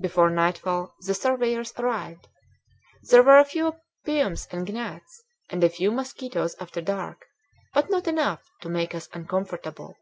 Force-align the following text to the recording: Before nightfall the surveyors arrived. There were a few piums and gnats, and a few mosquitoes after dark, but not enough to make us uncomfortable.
Before 0.00 0.28
nightfall 0.28 0.96
the 1.02 1.14
surveyors 1.14 1.72
arrived. 1.78 2.26
There 3.08 3.22
were 3.22 3.38
a 3.38 3.44
few 3.44 3.76
piums 4.04 4.48
and 4.50 4.74
gnats, 4.74 5.22
and 5.50 5.62
a 5.62 5.68
few 5.70 5.92
mosquitoes 5.92 6.56
after 6.58 6.80
dark, 6.80 7.26
but 7.74 7.88
not 7.88 8.08
enough 8.08 8.42
to 8.62 8.68
make 8.68 8.92
us 8.92 9.08
uncomfortable. 9.12 9.94